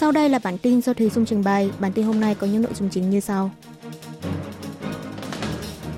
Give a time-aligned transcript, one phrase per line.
[0.00, 1.70] Sau đây là bản tin do Thùy Dung trình bày.
[1.78, 3.50] Bản tin hôm nay có những nội dung chính như sau.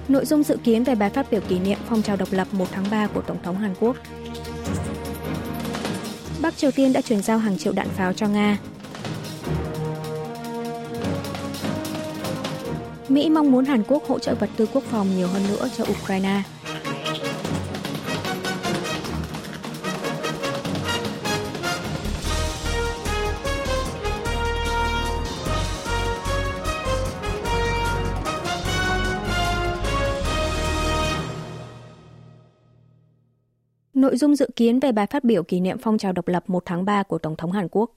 [0.08, 2.66] Nội dung dự kiến về bài phát biểu kỷ niệm phong trào độc lập 1
[2.72, 3.96] tháng 3 của Tổng thống Hàn Quốc.
[6.42, 8.58] Bắc Triều Tiên đã chuyển giao hàng triệu đạn pháo cho Nga.
[13.08, 15.84] Mỹ mong muốn Hàn Quốc hỗ trợ vật tư quốc phòng nhiều hơn nữa cho
[15.90, 16.42] Ukraine.
[34.00, 36.62] Nội dung dự kiến về bài phát biểu kỷ niệm phong trào độc lập 1
[36.66, 37.90] tháng 3 của Tổng thống Hàn Quốc.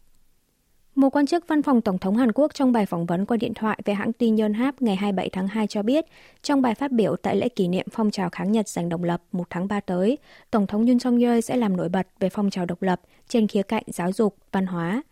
[0.95, 3.53] Một quan chức văn phòng Tổng thống Hàn Quốc trong bài phỏng vấn qua điện
[3.53, 6.05] thoại về hãng tin Yonhap ngày 27 tháng 2 cho biết,
[6.41, 9.21] trong bài phát biểu tại lễ kỷ niệm phong trào kháng Nhật giành độc lập
[9.31, 10.17] 1 tháng 3 tới,
[10.51, 13.47] Tổng thống Yoon song yeol sẽ làm nổi bật về phong trào độc lập trên
[13.47, 15.03] khía cạnh giáo dục, văn hóa.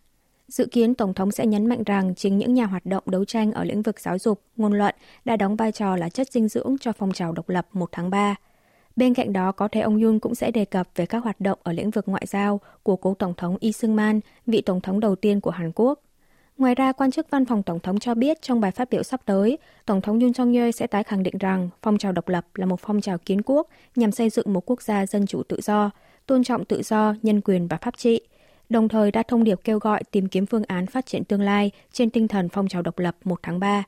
[0.47, 3.51] Dự kiến Tổng thống sẽ nhấn mạnh rằng chính những nhà hoạt động đấu tranh
[3.51, 4.95] ở lĩnh vực giáo dục, ngôn luận
[5.25, 8.09] đã đóng vai trò là chất dinh dưỡng cho phong trào độc lập 1 tháng
[8.09, 8.35] 3.
[8.95, 11.59] Bên cạnh đó, có thể ông Yun cũng sẽ đề cập về các hoạt động
[11.63, 15.15] ở lĩnh vực ngoại giao của cố Tổng thống Lee Seung-man, vị Tổng thống đầu
[15.15, 15.99] tiên của Hàn Quốc.
[16.57, 19.21] Ngoài ra, quan chức văn phòng Tổng thống cho biết trong bài phát biểu sắp
[19.25, 22.45] tới, Tổng thống Yoon song yeol sẽ tái khẳng định rằng phong trào độc lập
[22.55, 25.61] là một phong trào kiến quốc nhằm xây dựng một quốc gia dân chủ tự
[25.61, 25.91] do,
[26.25, 28.21] tôn trọng tự do, nhân quyền và pháp trị,
[28.69, 31.71] đồng thời đã thông điệp kêu gọi tìm kiếm phương án phát triển tương lai
[31.91, 33.83] trên tinh thần phong trào độc lập 1 tháng 3.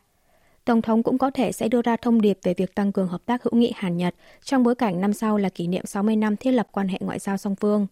[0.65, 3.21] Tổng thống cũng có thể sẽ đưa ra thông điệp về việc tăng cường hợp
[3.25, 6.51] tác hữu nghị Hàn-Nhật trong bối cảnh năm sau là kỷ niệm 60 năm thiết
[6.51, 7.87] lập quan hệ ngoại giao song phương.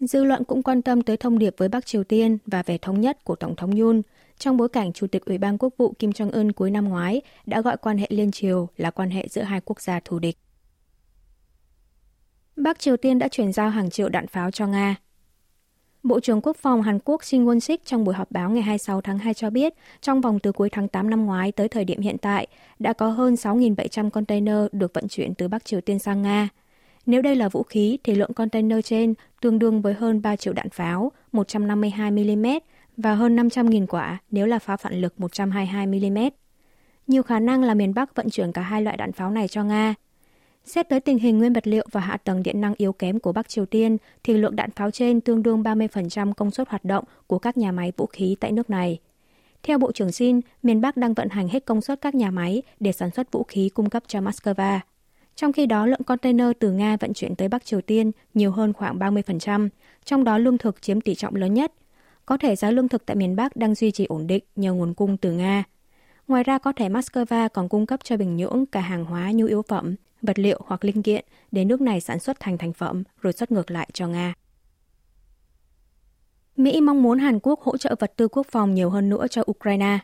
[0.00, 3.00] Dư luận cũng quan tâm tới thông điệp với Bắc Triều Tiên và về thống
[3.00, 4.02] nhất của Tổng thống Yoon,
[4.38, 7.60] trong bối cảnh Chủ tịch Ủy ban Quốc vụ Kim Jong-un cuối năm ngoái đã
[7.60, 10.38] gọi quan hệ liên triều là quan hệ giữa hai quốc gia thù địch.
[12.56, 14.96] Bắc Triều Tiên đã chuyển giao hàng triệu đạn pháo cho Nga.
[16.02, 19.18] Bộ trưởng Quốc phòng Hàn Quốc Shin Won-sik trong buổi họp báo ngày 26 tháng
[19.18, 22.18] 2 cho biết, trong vòng từ cuối tháng 8 năm ngoái tới thời điểm hiện
[22.18, 22.46] tại,
[22.78, 26.48] đã có hơn 6.700 container được vận chuyển từ Bắc Triều Tiên sang Nga.
[27.06, 30.52] Nếu đây là vũ khí, thì lượng container trên tương đương với hơn 3 triệu
[30.52, 32.60] đạn pháo 152mm
[32.96, 36.30] và hơn 500.000 quả nếu là pháo phản lực 122mm.
[37.06, 39.64] Nhiều khả năng là miền Bắc vận chuyển cả hai loại đạn pháo này cho
[39.64, 39.94] Nga,
[40.64, 43.32] Xét tới tình hình nguyên vật liệu và hạ tầng điện năng yếu kém của
[43.32, 47.04] Bắc Triều Tiên, thì lượng đạn pháo trên tương đương 30% công suất hoạt động
[47.26, 48.98] của các nhà máy vũ khí tại nước này.
[49.62, 52.62] Theo Bộ trưởng Shin, miền Bắc đang vận hành hết công suất các nhà máy
[52.80, 54.78] để sản xuất vũ khí cung cấp cho Moscow.
[55.36, 58.72] Trong khi đó, lượng container từ Nga vận chuyển tới Bắc Triều Tiên nhiều hơn
[58.72, 59.68] khoảng 30%,
[60.04, 61.72] trong đó lương thực chiếm tỷ trọng lớn nhất.
[62.26, 64.94] Có thể giá lương thực tại miền Bắc đang duy trì ổn định nhờ nguồn
[64.94, 65.64] cung từ Nga.
[66.28, 69.46] Ngoài ra, có thể Moscow còn cung cấp cho Bình Nhưỡng cả hàng hóa nhu
[69.46, 73.02] yếu phẩm, vật liệu hoặc linh kiện để nước này sản xuất thành thành phẩm
[73.22, 74.34] rồi xuất ngược lại cho Nga.
[76.56, 79.42] Mỹ mong muốn Hàn Quốc hỗ trợ vật tư quốc phòng nhiều hơn nữa cho
[79.50, 79.98] Ukraine.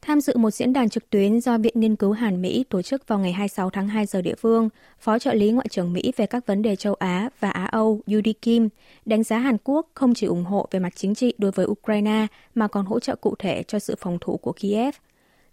[0.00, 3.08] Tham dự một diễn đàn trực tuyến do Viện Nghiên cứu Hàn Mỹ tổ chức
[3.08, 6.26] vào ngày 26 tháng 2 giờ địa phương, Phó trợ lý Ngoại trưởng Mỹ về
[6.26, 8.68] các vấn đề châu Á và Á Âu Yudi Kim
[9.04, 12.26] đánh giá Hàn Quốc không chỉ ủng hộ về mặt chính trị đối với Ukraine
[12.54, 14.94] mà còn hỗ trợ cụ thể cho sự phòng thủ của Kiev–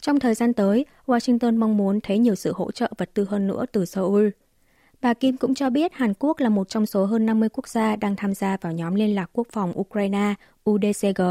[0.04, 3.48] trong thời gian tới, Washington mong muốn thấy nhiều sự hỗ trợ vật tư hơn
[3.48, 4.30] nữa từ Seoul.
[5.02, 7.96] Bà Kim cũng cho biết Hàn Quốc là một trong số hơn 50 quốc gia
[7.96, 10.34] đang tham gia vào nhóm liên lạc quốc phòng Ukraine
[10.70, 11.22] UDCG.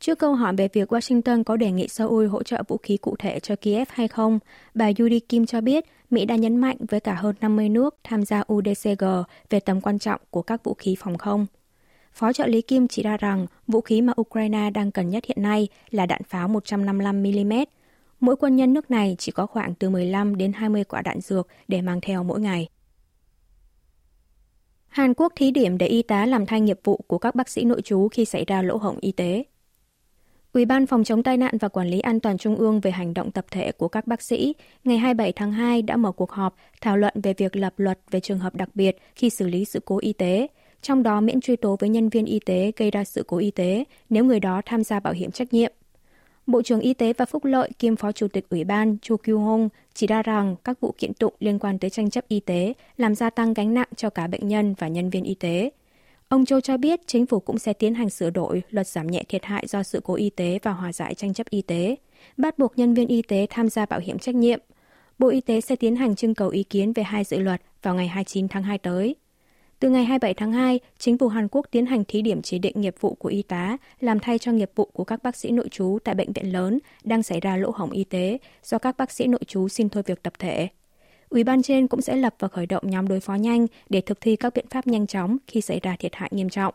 [0.00, 3.16] Trước câu hỏi về việc Washington có đề nghị Seoul hỗ trợ vũ khí cụ
[3.18, 4.38] thể cho Kiev hay không,
[4.74, 8.24] bà Yuri Kim cho biết Mỹ đã nhấn mạnh với cả hơn 50 nước tham
[8.24, 9.04] gia UDCG
[9.50, 11.46] về tầm quan trọng của các vũ khí phòng không.
[12.12, 15.42] Phó trợ lý Kim chỉ ra rằng vũ khí mà Ukraine đang cần nhất hiện
[15.42, 17.66] nay là đạn pháo 155mm,
[18.20, 21.48] Mỗi quân nhân nước này chỉ có khoảng từ 15 đến 20 quả đạn dược
[21.68, 22.68] để mang theo mỗi ngày.
[24.88, 27.64] Hàn Quốc thí điểm để y tá làm thay nghiệp vụ của các bác sĩ
[27.64, 29.44] nội trú khi xảy ra lỗ hổng y tế.
[30.52, 33.14] Ủy ban Phòng chống tai nạn và Quản lý an toàn Trung ương về hành
[33.14, 34.54] động tập thể của các bác sĩ
[34.84, 38.20] ngày 27 tháng 2 đã mở cuộc họp thảo luận về việc lập luật về
[38.20, 40.46] trường hợp đặc biệt khi xử lý sự cố y tế,
[40.82, 43.50] trong đó miễn truy tố với nhân viên y tế gây ra sự cố y
[43.50, 45.72] tế nếu người đó tham gia bảo hiểm trách nhiệm.
[46.48, 49.38] Bộ trưởng Y tế và Phúc lợi kiêm Phó Chủ tịch Ủy ban Chu Kyu
[49.38, 52.72] Hong chỉ ra rằng các vụ kiện tụng liên quan tới tranh chấp y tế
[52.96, 55.70] làm gia tăng gánh nặng cho cả bệnh nhân và nhân viên y tế.
[56.28, 59.22] Ông Châu cho biết chính phủ cũng sẽ tiến hành sửa đổi luật giảm nhẹ
[59.28, 61.96] thiệt hại do sự cố y tế và hòa giải tranh chấp y tế,
[62.36, 64.60] bắt buộc nhân viên y tế tham gia bảo hiểm trách nhiệm.
[65.18, 67.94] Bộ Y tế sẽ tiến hành trưng cầu ý kiến về hai dự luật vào
[67.94, 69.14] ngày 29 tháng 2 tới.
[69.80, 72.80] Từ ngày 27 tháng 2, chính phủ Hàn Quốc tiến hành thí điểm chỉ định
[72.80, 75.68] nghiệp vụ của y tá làm thay cho nghiệp vụ của các bác sĩ nội
[75.68, 79.12] trú tại bệnh viện lớn đang xảy ra lỗ hổng y tế do các bác
[79.12, 80.68] sĩ nội trú xin thôi việc tập thể.
[81.28, 84.20] Ủy ban trên cũng sẽ lập và khởi động nhóm đối phó nhanh để thực
[84.20, 86.74] thi các biện pháp nhanh chóng khi xảy ra thiệt hại nghiêm trọng.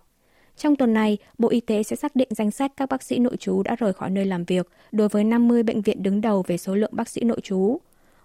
[0.58, 3.38] Trong tuần này, Bộ Y tế sẽ xác định danh sách các bác sĩ nội
[3.38, 6.58] trú đã rời khỏi nơi làm việc đối với 50 bệnh viện đứng đầu về
[6.58, 7.78] số lượng bác sĩ nội trú.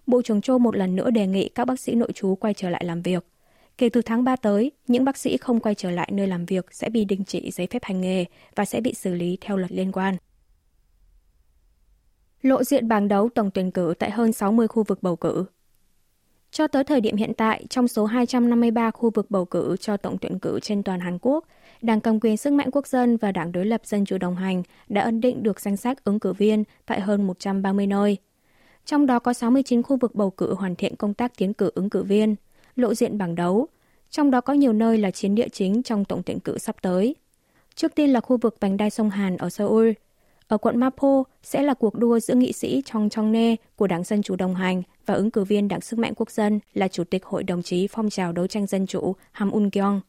[0.06, 2.70] Bộ trưởng Châu một lần nữa đề nghị các bác sĩ nội trú quay trở
[2.70, 3.24] lại làm việc.
[3.78, 6.66] Kể từ tháng 3 tới, những bác sĩ không quay trở lại nơi làm việc
[6.70, 9.72] sẽ bị đình chỉ giấy phép hành nghề và sẽ bị xử lý theo luật
[9.72, 10.16] liên quan.
[12.42, 15.44] Lộ diện bảng đấu tổng tuyển cử tại hơn 60 khu vực bầu cử.
[16.50, 20.18] Cho tới thời điểm hiện tại, trong số 253 khu vực bầu cử cho tổng
[20.18, 21.44] tuyển cử trên toàn Hàn Quốc,
[21.82, 24.62] Đảng cầm quyền sức mạnh quốc dân và Đảng đối lập Dân chủ đồng hành
[24.88, 28.16] đã ấn định được danh sách ứng cử viên tại hơn 130 nơi.
[28.84, 31.90] Trong đó có 69 khu vực bầu cử hoàn thiện công tác tiến cử ứng
[31.90, 32.34] cử viên,
[32.78, 33.68] lộ diện bảng đấu,
[34.10, 37.14] trong đó có nhiều nơi là chiến địa chính trong tổng tuyển cử sắp tới.
[37.74, 39.90] Trước tiên là khu vực vành đai sông Hàn ở Seoul.
[40.48, 44.04] Ở quận Mapo sẽ là cuộc đua giữa nghị sĩ Chong Chong Ne của Đảng
[44.04, 47.04] Dân Chủ đồng hành và ứng cử viên Đảng Sức mạnh Quốc dân là Chủ
[47.04, 50.00] tịch Hội đồng chí phong trào đấu tranh dân chủ Ham Un Kyong.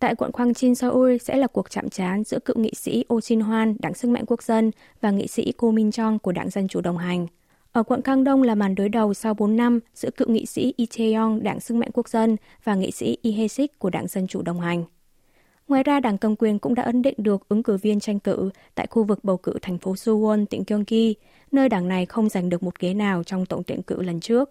[0.00, 3.24] Tại quận Quang Chin, Seoul sẽ là cuộc chạm trán giữa cựu nghị sĩ Oh
[3.24, 4.70] Shin Hoan, Đảng Sức mạnh Quốc dân
[5.00, 7.26] và nghị sĩ Ko Min Chong của Đảng Dân chủ đồng hành.
[7.74, 10.74] Ở quận Cang Đông là màn đối đầu sau 4 năm giữa cựu nghị sĩ
[10.78, 14.26] Lee Cheong, Đảng Sức mạnh Quốc dân và nghị sĩ Lee Hae-sik của Đảng Dân
[14.26, 14.84] chủ đồng hành.
[15.68, 18.50] Ngoài ra, Đảng cầm quyền cũng đã ấn định được ứng cử viên tranh cử
[18.74, 21.14] tại khu vực bầu cử thành phố Suwon, tỉnh Gyeonggi,
[21.52, 24.50] nơi đảng này không giành được một ghế nào trong tổng tuyển cử lần trước.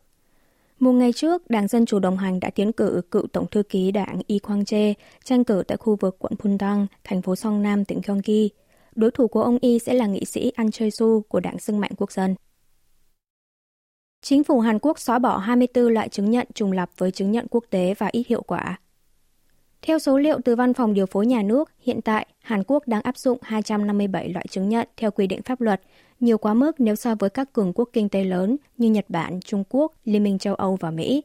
[0.80, 3.92] Một ngày trước, Đảng Dân Chủ đồng hành đã tiến cử cựu Tổng thư ký
[3.92, 4.94] Đảng Y Kwang Che
[5.24, 8.50] tranh cử tại khu vực quận Pundong, thành phố Song Nam, tỉnh Gyeonggi.
[8.96, 11.80] Đối thủ của ông Y sẽ là nghị sĩ An Choi Su của Đảng Sưng
[11.80, 12.36] Mạnh Quốc dân.
[14.24, 17.48] Chính phủ Hàn Quốc xóa bỏ 24 loại chứng nhận trùng lập với chứng nhận
[17.50, 18.80] quốc tế và ít hiệu quả.
[19.82, 23.02] Theo số liệu từ Văn phòng Điều phối Nhà nước, hiện tại Hàn Quốc đang
[23.02, 25.82] áp dụng 257 loại chứng nhận theo quy định pháp luật,
[26.20, 29.40] nhiều quá mức nếu so với các cường quốc kinh tế lớn như Nhật Bản,
[29.46, 31.24] Trung Quốc, Liên minh châu Âu và Mỹ.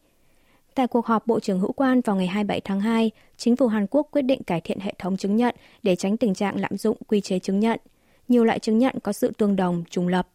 [0.74, 3.86] Tại cuộc họp Bộ trưởng Hữu quan vào ngày 27 tháng 2, chính phủ Hàn
[3.90, 6.96] Quốc quyết định cải thiện hệ thống chứng nhận để tránh tình trạng lạm dụng
[7.08, 7.80] quy chế chứng nhận.
[8.28, 10.28] Nhiều loại chứng nhận có sự tương đồng, trùng lập.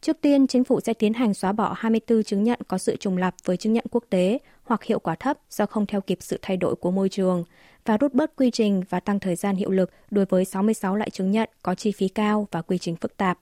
[0.00, 3.16] Trước tiên, chính phủ sẽ tiến hành xóa bỏ 24 chứng nhận có sự trùng
[3.16, 6.38] lập với chứng nhận quốc tế hoặc hiệu quả thấp do không theo kịp sự
[6.42, 7.44] thay đổi của môi trường
[7.84, 11.10] và rút bớt quy trình và tăng thời gian hiệu lực đối với 66 loại
[11.10, 13.38] chứng nhận có chi phí cao và quy trình phức tạp.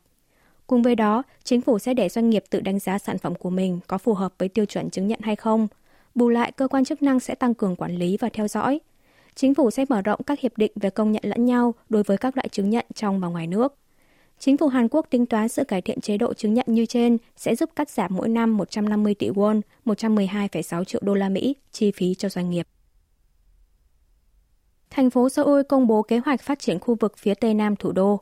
[0.67, 3.51] Cùng với đó, chính phủ sẽ để doanh nghiệp tự đánh giá sản phẩm của
[3.51, 5.69] mình có phù hợp với tiêu chuẩn chứng nhận hay không.
[6.15, 8.81] Bù lại, cơ quan chức năng sẽ tăng cường quản lý và theo dõi.
[9.35, 12.17] Chính phủ sẽ mở rộng các hiệp định về công nhận lẫn nhau đối với
[12.19, 13.75] các loại chứng nhận trong và ngoài nước.
[14.39, 17.19] Chính phủ Hàn Quốc tính toán sự cải thiện chế độ chứng nhận như trên
[17.37, 21.91] sẽ giúp cắt giảm mỗi năm 150 tỷ won, 112,6 triệu đô la Mỹ chi
[21.91, 22.69] phí cho doanh nghiệp.
[24.91, 27.93] Thành phố Seoul công bố kế hoạch phát triển khu vực phía tây nam thủ
[27.93, 28.21] đô.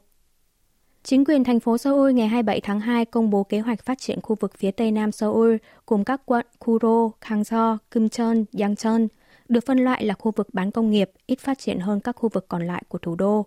[1.03, 4.21] Chính quyền thành phố Seoul ngày 27 tháng 2 công bố kế hoạch phát triển
[4.21, 5.57] khu vực phía tây nam Seoul
[5.87, 9.07] gồm các quận Kuro, Kangso, Kimcheon, Yangcheon,
[9.49, 12.29] được phân loại là khu vực bán công nghiệp, ít phát triển hơn các khu
[12.29, 13.47] vực còn lại của thủ đô.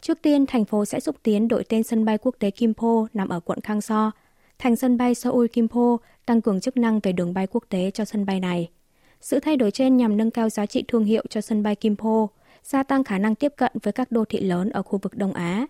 [0.00, 3.28] Trước tiên, thành phố sẽ xúc tiến đổi tên sân bay quốc tế Kimpo nằm
[3.28, 4.10] ở quận Kangso
[4.60, 8.04] thành sân bay Seoul Kimpo, tăng cường chức năng về đường bay quốc tế cho
[8.04, 8.70] sân bay này.
[9.20, 12.26] Sự thay đổi trên nhằm nâng cao giá trị thương hiệu cho sân bay Kimpo,
[12.62, 15.32] gia tăng khả năng tiếp cận với các đô thị lớn ở khu vực Đông
[15.32, 15.66] Á.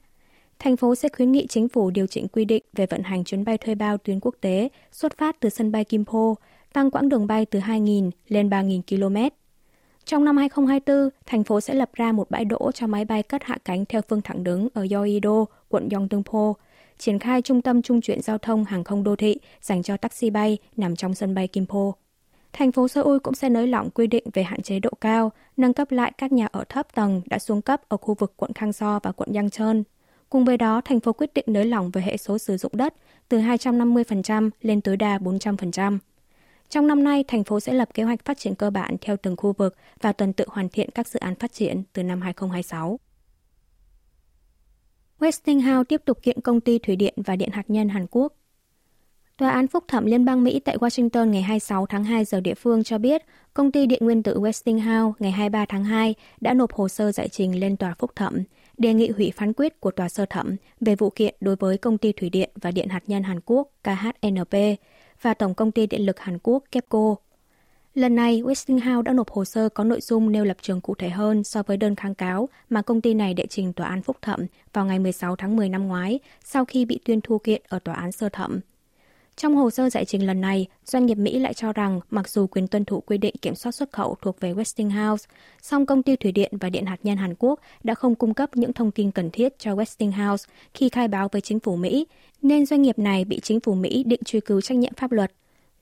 [0.59, 3.45] Thành phố sẽ khuyến nghị chính phủ điều chỉnh quy định về vận hành chuyến
[3.45, 6.35] bay thuê bao tuyến quốc tế xuất phát từ sân bay Kimpo,
[6.73, 9.35] tăng quãng đường bay từ 2.000 lên 3.000 km.
[10.11, 13.45] Trong năm 2024, thành phố sẽ lập ra một bãi đỗ cho máy bay cất
[13.45, 16.55] hạ cánh theo phương thẳng đứng ở Yoido, quận Yongtungpo,
[16.99, 20.31] triển khai trung tâm trung chuyển giao thông hàng không đô thị dành cho taxi
[20.31, 21.93] bay nằm trong sân bay Kimpo.
[22.53, 25.75] Thành phố Seoul cũng sẽ nới lỏng quy định về hạn chế độ cao, nâng
[25.75, 28.99] cấp lại các nhà ở thấp tầng đã xuống cấp ở khu vực quận Kangso
[29.03, 29.83] và quận Yangcheon.
[30.29, 32.95] Cùng với đó, thành phố quyết định nới lỏng về hệ số sử dụng đất
[33.29, 35.99] từ 250% lên tối đa 400%.
[36.71, 39.37] Trong năm nay, thành phố sẽ lập kế hoạch phát triển cơ bản theo từng
[39.37, 43.01] khu vực và tuần tự hoàn thiện các dự án phát triển từ năm 2026.
[45.19, 48.33] Westinghouse tiếp tục kiện công ty thủy điện và điện hạt nhân Hàn Quốc.
[49.37, 52.55] Tòa án phúc thẩm Liên bang Mỹ tại Washington ngày 26 tháng 2 giờ địa
[52.55, 53.23] phương cho biết
[53.55, 57.29] công ty điện nguyên tử Westinghouse ngày 23 tháng 2 đã nộp hồ sơ giải
[57.29, 58.43] trình lên tòa phúc thẩm,
[58.79, 61.99] đề nghị hủy phán quyết của tòa sơ thẩm về vụ kiện đối với công
[61.99, 64.55] ty thủy điện và điện hạt nhân Hàn Quốc KHNP
[65.23, 67.17] và Tổng công ty điện lực Hàn Quốc KEPCO.
[67.95, 71.09] Lần này, Westinghouse đã nộp hồ sơ có nội dung nêu lập trường cụ thể
[71.09, 74.17] hơn so với đơn kháng cáo mà công ty này đệ trình tòa án phúc
[74.23, 77.79] thẩm vào ngày 16 tháng 10 năm ngoái sau khi bị tuyên thua kiện ở
[77.79, 78.61] tòa án sơ thẩm.
[79.41, 82.47] Trong hồ sơ giải trình lần này, doanh nghiệp Mỹ lại cho rằng mặc dù
[82.47, 85.27] quyền tuân thủ quy định kiểm soát xuất khẩu thuộc về Westinghouse,
[85.63, 88.57] song công ty thủy điện và điện hạt nhân Hàn Quốc đã không cung cấp
[88.57, 92.07] những thông tin cần thiết cho Westinghouse khi khai báo với chính phủ Mỹ,
[92.43, 95.33] nên doanh nghiệp này bị chính phủ Mỹ định truy cứu trách nhiệm pháp luật.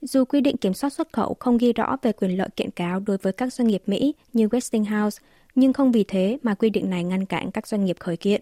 [0.01, 2.99] Dù quy định kiểm soát xuất khẩu không ghi rõ về quyền lợi kiện cáo
[2.99, 5.19] đối với các doanh nghiệp Mỹ như Westinghouse,
[5.55, 8.41] nhưng không vì thế mà quy định này ngăn cản các doanh nghiệp khởi kiện.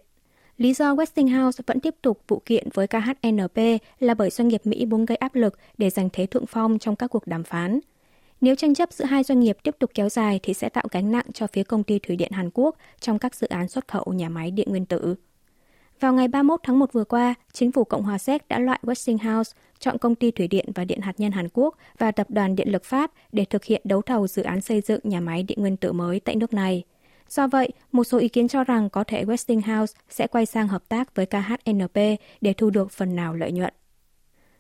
[0.58, 3.58] Lý do Westinghouse vẫn tiếp tục vụ kiện với KHNP
[4.00, 6.96] là bởi doanh nghiệp Mỹ muốn gây áp lực để giành thế thượng phong trong
[6.96, 7.80] các cuộc đàm phán.
[8.42, 11.12] Nếu tranh chấp giữa hai doanh nghiệp tiếp tục kéo dài thì sẽ tạo gánh
[11.12, 14.14] nặng cho phía công ty thủy điện Hàn Quốc trong các dự án xuất khẩu
[14.14, 15.16] nhà máy điện nguyên tử.
[16.00, 19.54] Vào ngày 31 tháng 1 vừa qua, chính phủ Cộng hòa Séc đã loại Westinghouse,
[19.80, 22.72] chọn công ty thủy điện và điện hạt nhân Hàn Quốc và tập đoàn điện
[22.72, 25.78] lực Pháp để thực hiện đấu thầu dự án xây dựng nhà máy điện nguyên
[25.78, 26.84] tử mới tại nước này.
[27.30, 30.90] Do vậy, một số ý kiến cho rằng có thể Westinghouse sẽ quay sang hợp
[30.90, 31.96] tác với KHNP
[32.42, 33.74] để thu được phần nào lợi nhuận.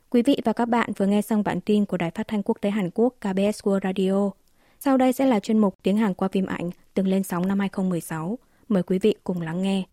[0.09, 2.57] Quý vị và các bạn vừa nghe xong bản tin của Đài Phát thanh Quốc
[2.61, 4.31] tế Hàn Quốc KBS World Radio.
[4.79, 7.59] Sau đây sẽ là chuyên mục tiếng Hàn qua phim ảnh từng lên sóng năm
[7.59, 8.37] 2016.
[8.69, 9.83] Mời quý vị cùng lắng nghe.